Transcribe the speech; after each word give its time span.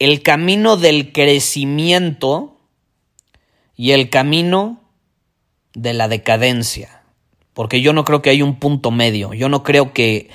El 0.00 0.22
camino 0.22 0.76
del 0.76 1.12
crecimiento 1.12 2.58
y 3.76 3.92
el 3.92 4.10
camino 4.10 4.80
de 5.74 5.94
la 5.94 6.08
decadencia. 6.08 7.02
Porque 7.54 7.80
yo 7.80 7.92
no 7.92 8.04
creo 8.04 8.22
que 8.22 8.30
hay 8.30 8.42
un 8.42 8.58
punto 8.58 8.90
medio. 8.90 9.32
Yo 9.32 9.48
no 9.48 9.62
creo 9.62 9.92
que 9.92 10.30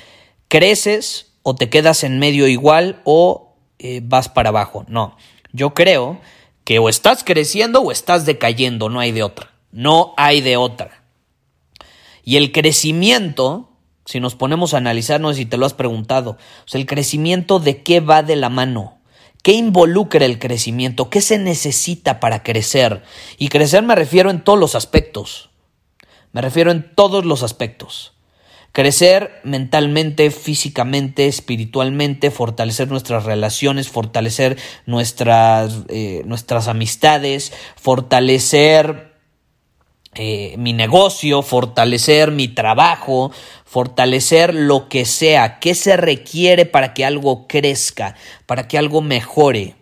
creces 0.48 1.34
o 1.42 1.54
te 1.54 1.68
quedas 1.68 2.04
en 2.04 2.18
medio 2.18 2.48
igual 2.48 3.02
o 3.04 3.54
eh, 3.78 4.00
vas 4.02 4.30
para 4.30 4.48
abajo. 4.48 4.86
No. 4.88 5.18
Yo 5.52 5.74
creo 5.74 6.18
que 6.64 6.78
o 6.78 6.88
estás 6.88 7.24
creciendo 7.24 7.82
o 7.82 7.92
estás 7.92 8.24
decayendo. 8.24 8.88
No 8.88 9.00
hay 9.00 9.12
de 9.12 9.22
otra. 9.22 9.50
No 9.70 10.14
hay 10.16 10.40
de 10.40 10.56
otra. 10.56 11.02
Y 12.24 12.38
el 12.38 12.52
crecimiento 12.52 13.76
si 14.06 14.20
nos 14.20 14.36
ponemos 14.36 14.72
a 14.72 14.78
analizar, 14.78 15.20
no 15.20 15.30
sé 15.30 15.40
si 15.40 15.46
te 15.46 15.58
lo 15.58 15.66
has 15.66 15.74
preguntado, 15.74 16.38
el 16.72 16.86
crecimiento 16.86 17.58
de 17.58 17.82
qué 17.82 18.00
va 18.00 18.22
de 18.22 18.36
la 18.36 18.48
mano, 18.48 18.95
qué 19.46 19.52
involucra 19.52 20.24
el 20.24 20.40
crecimiento, 20.40 21.08
qué 21.08 21.20
se 21.20 21.38
necesita 21.38 22.18
para 22.18 22.42
crecer. 22.42 23.04
Y 23.38 23.48
crecer 23.48 23.84
me 23.84 23.94
refiero 23.94 24.28
en 24.30 24.42
todos 24.42 24.58
los 24.58 24.74
aspectos, 24.74 25.50
me 26.32 26.40
refiero 26.40 26.72
en 26.72 26.92
todos 26.96 27.24
los 27.24 27.44
aspectos. 27.44 28.14
Crecer 28.72 29.40
mentalmente, 29.44 30.32
físicamente, 30.32 31.28
espiritualmente, 31.28 32.32
fortalecer 32.32 32.88
nuestras 32.88 33.24
relaciones, 33.24 33.88
fortalecer 33.88 34.58
nuestras, 34.84 35.78
eh, 35.90 36.22
nuestras 36.26 36.66
amistades, 36.66 37.52
fortalecer 37.76 39.05
eh, 40.16 40.54
mi 40.58 40.72
negocio, 40.72 41.42
fortalecer 41.42 42.30
mi 42.30 42.48
trabajo, 42.48 43.32
fortalecer 43.64 44.54
lo 44.54 44.88
que 44.88 45.04
sea, 45.04 45.58
qué 45.58 45.74
se 45.74 45.96
requiere 45.96 46.64
para 46.64 46.94
que 46.94 47.04
algo 47.04 47.46
crezca, 47.46 48.16
para 48.46 48.66
que 48.68 48.78
algo 48.78 49.02
mejore. 49.02 49.74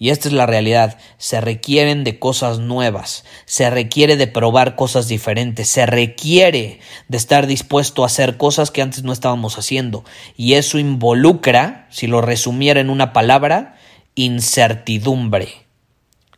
Y 0.00 0.10
esta 0.10 0.28
es 0.28 0.34
la 0.34 0.46
realidad, 0.46 0.96
se 1.18 1.40
requieren 1.40 2.04
de 2.04 2.20
cosas 2.20 2.60
nuevas, 2.60 3.24
se 3.46 3.68
requiere 3.68 4.16
de 4.16 4.28
probar 4.28 4.76
cosas 4.76 5.08
diferentes, 5.08 5.68
se 5.68 5.86
requiere 5.86 6.78
de 7.08 7.16
estar 7.16 7.48
dispuesto 7.48 8.04
a 8.04 8.06
hacer 8.06 8.36
cosas 8.36 8.70
que 8.70 8.80
antes 8.80 9.02
no 9.02 9.12
estábamos 9.12 9.58
haciendo. 9.58 10.04
Y 10.36 10.54
eso 10.54 10.78
involucra, 10.78 11.88
si 11.90 12.06
lo 12.06 12.20
resumiera 12.20 12.80
en 12.80 12.90
una 12.90 13.12
palabra, 13.12 13.76
incertidumbre. 14.14 15.48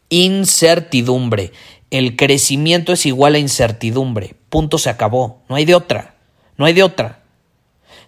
Incertidumbre. 0.08 1.52
El 1.90 2.16
crecimiento 2.16 2.92
es 2.92 3.04
igual 3.04 3.34
a 3.34 3.38
incertidumbre. 3.38 4.36
Punto 4.48 4.78
se 4.78 4.90
acabó. 4.90 5.42
No 5.48 5.56
hay 5.56 5.64
de 5.64 5.74
otra. 5.74 6.14
No 6.56 6.64
hay 6.64 6.72
de 6.72 6.84
otra. 6.84 7.22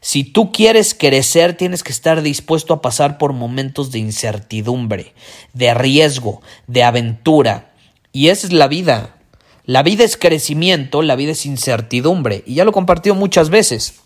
Si 0.00 0.24
tú 0.24 0.50
quieres 0.52 0.94
crecer, 0.94 1.56
tienes 1.56 1.82
que 1.82 1.92
estar 1.92 2.22
dispuesto 2.22 2.74
a 2.74 2.82
pasar 2.82 3.18
por 3.18 3.32
momentos 3.32 3.92
de 3.92 4.00
incertidumbre, 4.00 5.14
de 5.52 5.74
riesgo, 5.74 6.42
de 6.66 6.82
aventura. 6.82 7.72
Y 8.12 8.28
esa 8.28 8.48
es 8.48 8.52
la 8.52 8.66
vida. 8.66 9.16
La 9.64 9.84
vida 9.84 10.02
es 10.02 10.16
crecimiento, 10.16 11.02
la 11.02 11.14
vida 11.14 11.32
es 11.32 11.46
incertidumbre. 11.46 12.42
Y 12.46 12.54
ya 12.54 12.64
lo 12.64 12.70
he 12.70 12.74
compartido 12.74 13.14
muchas 13.14 13.48
veces. 13.48 14.00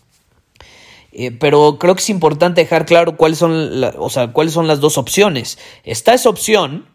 Eh, 1.11 1.31
pero 1.31 1.79
creo 1.79 1.95
que 1.95 2.01
es 2.01 2.09
importante 2.11 2.61
dejar 2.61 2.85
claro 2.85 3.17
cuáles 3.17 3.39
son, 3.39 3.83
o 3.97 4.09
sea, 4.11 4.33
cuáles 4.33 4.53
son 4.53 4.67
las 4.67 4.79
dos 4.79 4.99
opciones. 4.99 5.57
Está 5.83 6.13
esa 6.13 6.29
opción 6.29 6.85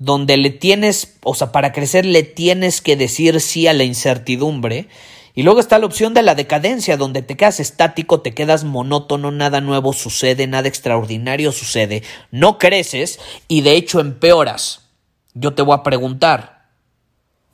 donde 0.00 0.38
le 0.38 0.48
tienes, 0.48 1.18
o 1.22 1.34
sea, 1.34 1.52
para 1.52 1.72
crecer 1.72 2.06
le 2.06 2.22
tienes 2.22 2.80
que 2.80 2.96
decir 2.96 3.38
sí 3.40 3.68
a 3.68 3.74
la 3.74 3.84
incertidumbre. 3.84 4.88
Y 5.34 5.42
luego 5.44 5.60
está 5.60 5.78
la 5.78 5.86
opción 5.86 6.14
de 6.14 6.22
la 6.22 6.34
decadencia, 6.34 6.96
donde 6.96 7.22
te 7.22 7.36
quedas 7.36 7.60
estático, 7.60 8.20
te 8.20 8.34
quedas 8.34 8.64
monótono, 8.64 9.30
nada 9.30 9.60
nuevo 9.60 9.92
sucede, 9.92 10.46
nada 10.46 10.68
extraordinario 10.68 11.52
sucede, 11.52 12.02
no 12.32 12.58
creces 12.58 13.20
y 13.46 13.60
de 13.60 13.72
hecho 13.72 14.00
empeoras. 14.00 14.88
Yo 15.34 15.54
te 15.54 15.62
voy 15.62 15.76
a 15.76 15.82
preguntar, 15.82 16.70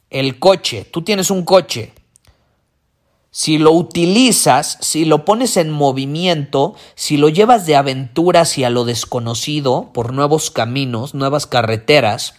el 0.09 0.39
coche, 0.39 0.87
tú 0.91 1.03
tienes 1.03 1.31
un 1.31 1.45
coche, 1.45 1.93
si 3.37 3.59
lo 3.59 3.71
utilizas, 3.73 4.79
si 4.81 5.05
lo 5.05 5.27
pones 5.27 5.59
en 5.59 5.71
movimiento, 5.71 6.75
si 6.95 7.19
lo 7.19 7.29
llevas 7.29 7.67
de 7.67 7.77
aventura 7.77 8.41
hacia 8.41 8.71
lo 8.71 8.87
desconocido, 8.87 9.91
por 9.93 10.15
nuevos 10.15 10.51
caminos, 10.51 11.13
nuevas 11.13 11.47
carreteras, 11.47 12.33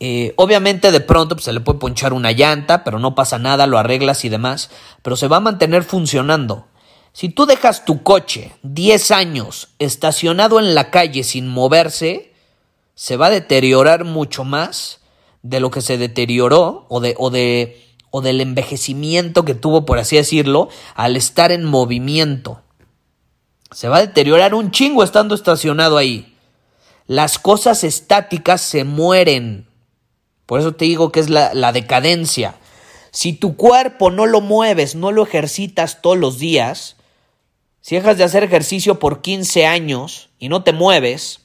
eh, 0.00 0.34
obviamente 0.34 0.90
de 0.90 0.98
pronto 0.98 1.36
pues, 1.36 1.44
se 1.44 1.52
le 1.52 1.60
puede 1.60 1.78
ponchar 1.78 2.12
una 2.12 2.32
llanta, 2.32 2.82
pero 2.82 2.98
no 2.98 3.14
pasa 3.14 3.38
nada, 3.38 3.68
lo 3.68 3.78
arreglas 3.78 4.24
y 4.24 4.28
demás, 4.28 4.68
pero 5.00 5.14
se 5.14 5.28
va 5.28 5.36
a 5.36 5.40
mantener 5.40 5.84
funcionando. 5.84 6.66
Si 7.12 7.28
tú 7.28 7.46
dejas 7.46 7.84
tu 7.84 8.02
coche 8.02 8.50
10 8.64 9.12
años 9.12 9.68
estacionado 9.78 10.58
en 10.58 10.74
la 10.74 10.90
calle 10.90 11.22
sin 11.22 11.46
moverse, 11.46 12.32
se 12.96 13.16
va 13.16 13.26
a 13.26 13.30
deteriorar 13.30 14.02
mucho 14.02 14.42
más 14.42 14.98
de 15.42 15.60
lo 15.60 15.70
que 15.70 15.82
se 15.82 15.98
deterioró 15.98 16.84
o 16.88 16.98
de, 16.98 17.14
o 17.16 17.30
de 17.30 17.91
o 18.12 18.20
del 18.20 18.42
envejecimiento 18.42 19.44
que 19.44 19.54
tuvo, 19.54 19.86
por 19.86 19.98
así 19.98 20.16
decirlo, 20.16 20.68
al 20.94 21.16
estar 21.16 21.50
en 21.50 21.64
movimiento. 21.64 22.60
Se 23.72 23.88
va 23.88 23.96
a 23.96 24.06
deteriorar 24.06 24.54
un 24.54 24.70
chingo 24.70 25.02
estando 25.02 25.34
estacionado 25.34 25.96
ahí. 25.96 26.36
Las 27.06 27.38
cosas 27.38 27.84
estáticas 27.84 28.60
se 28.60 28.84
mueren. 28.84 29.66
Por 30.44 30.60
eso 30.60 30.74
te 30.74 30.84
digo 30.84 31.10
que 31.10 31.20
es 31.20 31.30
la, 31.30 31.54
la 31.54 31.72
decadencia. 31.72 32.56
Si 33.12 33.32
tu 33.32 33.56
cuerpo 33.56 34.10
no 34.10 34.26
lo 34.26 34.42
mueves, 34.42 34.94
no 34.94 35.10
lo 35.10 35.22
ejercitas 35.22 36.02
todos 36.02 36.18
los 36.18 36.38
días, 36.38 36.96
si 37.80 37.94
dejas 37.94 38.18
de 38.18 38.24
hacer 38.24 38.44
ejercicio 38.44 38.98
por 38.98 39.22
15 39.22 39.64
años 39.64 40.28
y 40.38 40.50
no 40.50 40.64
te 40.64 40.74
mueves, 40.74 41.40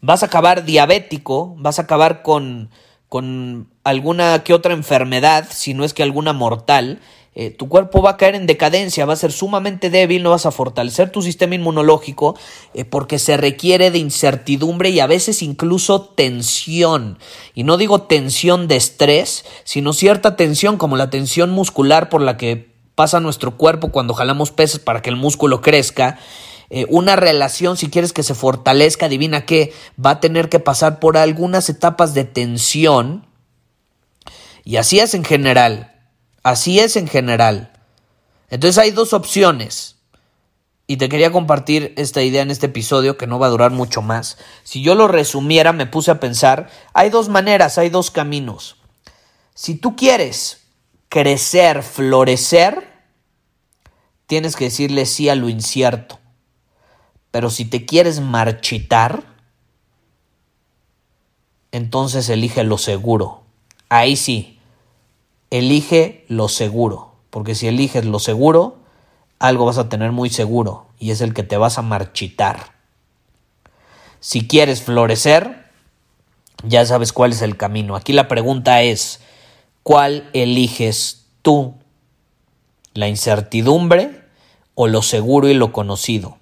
vas 0.00 0.22
a 0.22 0.26
acabar 0.26 0.64
diabético, 0.64 1.54
vas 1.58 1.78
a 1.78 1.82
acabar 1.82 2.22
con 2.22 2.70
con 3.08 3.68
alguna 3.84 4.42
que 4.42 4.54
otra 4.54 4.72
enfermedad, 4.72 5.46
si 5.50 5.74
no 5.74 5.84
es 5.84 5.94
que 5.94 6.02
alguna 6.02 6.32
mortal, 6.32 7.00
eh, 7.36 7.50
tu 7.50 7.68
cuerpo 7.68 8.00
va 8.00 8.10
a 8.10 8.16
caer 8.16 8.36
en 8.36 8.46
decadencia, 8.46 9.06
va 9.06 9.14
a 9.14 9.16
ser 9.16 9.32
sumamente 9.32 9.90
débil, 9.90 10.22
no 10.22 10.30
vas 10.30 10.46
a 10.46 10.52
fortalecer 10.52 11.10
tu 11.10 11.20
sistema 11.20 11.56
inmunológico 11.56 12.36
eh, 12.74 12.84
porque 12.84 13.18
se 13.18 13.36
requiere 13.36 13.90
de 13.90 13.98
incertidumbre 13.98 14.90
y 14.90 15.00
a 15.00 15.08
veces 15.08 15.42
incluso 15.42 16.00
tensión. 16.00 17.18
Y 17.52 17.64
no 17.64 17.76
digo 17.76 18.02
tensión 18.02 18.68
de 18.68 18.76
estrés, 18.76 19.44
sino 19.64 19.92
cierta 19.92 20.36
tensión 20.36 20.76
como 20.76 20.96
la 20.96 21.10
tensión 21.10 21.50
muscular 21.50 22.08
por 22.08 22.20
la 22.20 22.36
que 22.36 22.72
pasa 22.94 23.18
nuestro 23.18 23.56
cuerpo 23.56 23.88
cuando 23.88 24.14
jalamos 24.14 24.52
peces 24.52 24.78
para 24.78 25.02
que 25.02 25.10
el 25.10 25.16
músculo 25.16 25.60
crezca. 25.60 26.18
Eh, 26.76 26.86
una 26.88 27.14
relación, 27.14 27.76
si 27.76 27.88
quieres 27.88 28.12
que 28.12 28.24
se 28.24 28.34
fortalezca, 28.34 29.06
adivina 29.06 29.46
qué, 29.46 29.72
va 30.04 30.10
a 30.10 30.20
tener 30.20 30.48
que 30.48 30.58
pasar 30.58 30.98
por 30.98 31.16
algunas 31.16 31.68
etapas 31.68 32.14
de 32.14 32.24
tensión. 32.24 33.28
Y 34.64 34.74
así 34.78 34.98
es 34.98 35.14
en 35.14 35.24
general. 35.24 35.94
Así 36.42 36.80
es 36.80 36.96
en 36.96 37.06
general. 37.06 37.72
Entonces 38.50 38.76
hay 38.78 38.90
dos 38.90 39.12
opciones. 39.12 39.98
Y 40.88 40.96
te 40.96 41.08
quería 41.08 41.30
compartir 41.30 41.94
esta 41.96 42.22
idea 42.22 42.42
en 42.42 42.50
este 42.50 42.66
episodio 42.66 43.16
que 43.16 43.28
no 43.28 43.38
va 43.38 43.46
a 43.46 43.50
durar 43.50 43.70
mucho 43.70 44.02
más. 44.02 44.36
Si 44.64 44.82
yo 44.82 44.96
lo 44.96 45.06
resumiera, 45.06 45.72
me 45.72 45.86
puse 45.86 46.10
a 46.10 46.18
pensar, 46.18 46.70
hay 46.92 47.08
dos 47.08 47.28
maneras, 47.28 47.78
hay 47.78 47.88
dos 47.88 48.10
caminos. 48.10 48.78
Si 49.54 49.76
tú 49.76 49.94
quieres 49.94 50.62
crecer, 51.08 51.84
florecer, 51.84 52.90
tienes 54.26 54.56
que 54.56 54.64
decirle 54.64 55.06
sí 55.06 55.28
a 55.28 55.36
lo 55.36 55.48
incierto. 55.48 56.18
Pero 57.34 57.50
si 57.50 57.64
te 57.64 57.84
quieres 57.84 58.20
marchitar, 58.20 59.24
entonces 61.72 62.28
elige 62.28 62.62
lo 62.62 62.78
seguro. 62.78 63.42
Ahí 63.88 64.14
sí, 64.14 64.60
elige 65.50 66.24
lo 66.28 66.48
seguro. 66.48 67.16
Porque 67.30 67.56
si 67.56 67.66
eliges 67.66 68.04
lo 68.04 68.20
seguro, 68.20 68.76
algo 69.40 69.64
vas 69.64 69.78
a 69.78 69.88
tener 69.88 70.12
muy 70.12 70.30
seguro 70.30 70.86
y 71.00 71.10
es 71.10 71.20
el 71.22 71.34
que 71.34 71.42
te 71.42 71.56
vas 71.56 71.76
a 71.76 71.82
marchitar. 71.82 72.70
Si 74.20 74.46
quieres 74.46 74.82
florecer, 74.82 75.72
ya 76.62 76.86
sabes 76.86 77.12
cuál 77.12 77.32
es 77.32 77.42
el 77.42 77.56
camino. 77.56 77.96
Aquí 77.96 78.12
la 78.12 78.28
pregunta 78.28 78.82
es, 78.82 79.18
¿cuál 79.82 80.30
eliges 80.34 81.26
tú? 81.42 81.74
¿La 82.92 83.08
incertidumbre 83.08 84.22
o 84.76 84.86
lo 84.86 85.02
seguro 85.02 85.48
y 85.48 85.54
lo 85.54 85.72
conocido? 85.72 86.38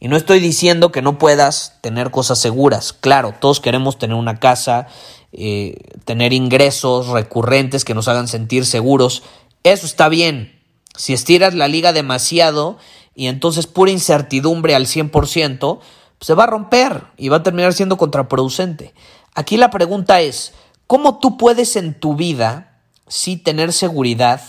Y 0.00 0.08
no 0.08 0.16
estoy 0.16 0.38
diciendo 0.38 0.92
que 0.92 1.02
no 1.02 1.18
puedas 1.18 1.78
tener 1.80 2.10
cosas 2.10 2.38
seguras. 2.38 2.92
Claro, 2.92 3.34
todos 3.40 3.60
queremos 3.60 3.98
tener 3.98 4.16
una 4.16 4.38
casa, 4.38 4.86
eh, 5.32 5.76
tener 6.04 6.32
ingresos 6.32 7.08
recurrentes 7.08 7.84
que 7.84 7.94
nos 7.94 8.06
hagan 8.06 8.28
sentir 8.28 8.64
seguros. 8.64 9.24
Eso 9.64 9.86
está 9.86 10.08
bien. 10.08 10.60
Si 10.96 11.12
estiras 11.12 11.54
la 11.54 11.68
liga 11.68 11.92
demasiado 11.92 12.78
y 13.14 13.26
entonces 13.26 13.66
pura 13.66 13.90
incertidumbre 13.90 14.76
al 14.76 14.86
100%, 14.86 15.78
pues 15.78 16.26
se 16.26 16.34
va 16.34 16.44
a 16.44 16.48
romper 16.48 17.04
y 17.16 17.28
va 17.28 17.38
a 17.38 17.42
terminar 17.42 17.72
siendo 17.72 17.96
contraproducente. 17.96 18.94
Aquí 19.34 19.56
la 19.56 19.70
pregunta 19.70 20.20
es, 20.20 20.52
¿cómo 20.86 21.18
tú 21.18 21.36
puedes 21.36 21.74
en 21.74 21.98
tu 21.98 22.14
vida 22.14 22.80
sí 23.08 23.36
tener 23.36 23.72
seguridad, 23.72 24.40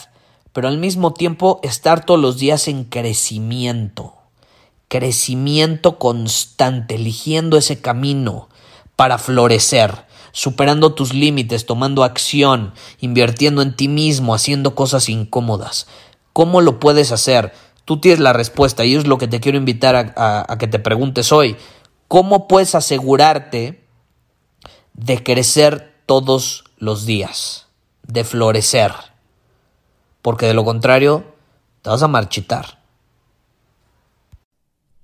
pero 0.53 0.67
al 0.67 0.77
mismo 0.77 1.13
tiempo 1.13 1.59
estar 1.63 2.05
todos 2.05 2.19
los 2.19 2.37
días 2.37 2.67
en 2.67 2.83
crecimiento? 2.83 4.18
Crecimiento 4.89 5.97
constante, 5.97 6.95
eligiendo 6.95 7.57
ese 7.57 7.79
camino 7.79 8.49
para 8.97 9.17
florecer 9.17 10.09
superando 10.31 10.93
tus 10.93 11.13
límites, 11.13 11.65
tomando 11.65 12.03
acción, 12.03 12.73
invirtiendo 12.99 13.61
en 13.61 13.75
ti 13.75 13.87
mismo, 13.87 14.33
haciendo 14.33 14.75
cosas 14.75 15.09
incómodas. 15.09 15.87
¿Cómo 16.33 16.61
lo 16.61 16.79
puedes 16.79 17.11
hacer? 17.11 17.53
Tú 17.85 17.99
tienes 17.99 18.19
la 18.19 18.33
respuesta 18.33 18.85
y 18.85 18.95
es 18.95 19.07
lo 19.07 19.17
que 19.17 19.27
te 19.27 19.39
quiero 19.39 19.57
invitar 19.57 20.13
a, 20.15 20.57
que 20.57 20.67
te 20.67 20.79
preguntes 20.79 21.31
hoy. 21.31 21.57
¿Cómo 22.07 22.47
puedes 22.47 22.75
asegurarte 22.75 23.83
de 24.93 25.23
crecer 25.23 25.95
todos 26.05 26.63
los 26.77 27.05
días? 27.05 27.67
De 28.03 28.23
florecer. 28.23 28.93
Porque 30.21 30.45
de 30.45 30.53
lo 30.53 30.65
contrario, 30.65 31.23
te 31.81 31.89
vas 31.89 32.03
a 32.03 32.07
marchitar. 32.07 32.78